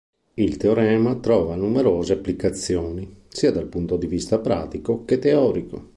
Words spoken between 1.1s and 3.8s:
trova numerose applicazioni sia dal